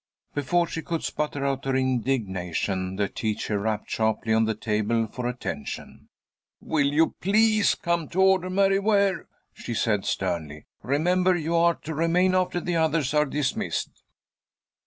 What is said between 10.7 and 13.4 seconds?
"Remember, you are to remain after the others are